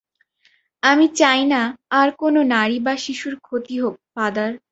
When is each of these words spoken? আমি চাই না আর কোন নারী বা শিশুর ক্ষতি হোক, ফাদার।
আমি 0.83 1.05
চাই 1.15 1.41
না 1.45 1.61
আর 1.91 2.07
কোন 2.17 2.35
নারী 2.47 2.77
বা 2.79 2.93
শিশুর 2.97 3.35
ক্ষতি 3.41 3.75
হোক, 3.81 3.95
ফাদার। 4.13 4.51